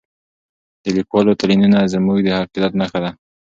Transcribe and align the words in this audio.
د 0.83 0.85
لیکوالو 0.97 1.37
تلینونه 1.39 1.79
زموږ 1.93 2.17
د 2.23 2.27
عقیدت 2.39 2.71
نښه 2.79 2.99
ده. 3.03 3.11